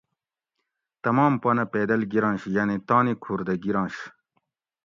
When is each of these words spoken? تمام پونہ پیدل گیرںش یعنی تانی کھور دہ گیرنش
تمام 1.03 1.33
پونہ 1.41 1.65
پیدل 1.73 2.01
گیرںش 2.11 2.41
یعنی 2.55 2.77
تانی 2.87 3.13
کھور 3.23 3.39
دہ 3.47 3.53
گیرنش 3.63 3.95